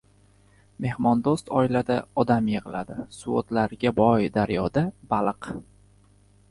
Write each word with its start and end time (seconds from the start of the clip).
•Mehmondo‘st 0.85 1.51
oilada 1.59 1.97
odam 2.23 2.47
yig‘iladi, 2.55 2.99
suvo‘tlariga 3.19 3.93
boy 4.01 4.27
daryoda— 4.41 4.87
baliq. 5.15 5.55